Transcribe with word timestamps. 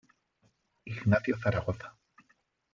Ignacio 0.83 1.37
Zaragoza. 1.37 1.93